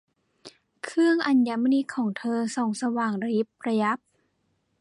[0.83, 3.99] เครื่องอัญมณีของเธอส่องสว่างระยิบระยับ